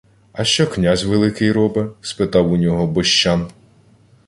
[0.33, 3.51] —А що князь Великий робе?— спитав у нього Бощан.